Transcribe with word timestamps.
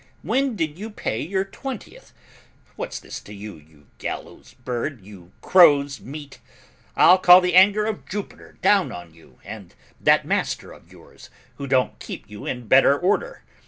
"When 0.23 0.55
did 0.55 0.79
you 0.79 0.89
pay 0.89 1.21
your 1.21 1.45
twentieth? 1.45 2.11
What's 2.75 2.99
this 2.99 3.21
to 3.21 3.35
you, 3.35 3.53
you 3.57 3.85
gallows 3.99 4.55
bird, 4.55 5.01
you 5.05 5.31
crow's 5.41 5.99
meat? 6.01 6.39
I'll 6.95 7.19
call 7.19 7.39
the 7.39 7.53
anger 7.53 7.85
of 7.85 8.09
Jupiter 8.09 8.57
down 8.63 8.91
on 8.91 9.13
you 9.13 9.39
and 9.43 9.75
that 9.99 10.25
master 10.25 10.71
of 10.71 10.91
yours, 10.91 11.29
who 11.57 11.67
don't 11.67 11.99
keep 11.99 12.27
you 12.27 12.47
in 12.47 12.67
better 12.67 12.97
order. 12.97 13.43